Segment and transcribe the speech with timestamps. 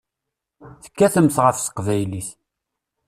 [0.83, 2.29] Tekkatemt ɣef teqbaylit.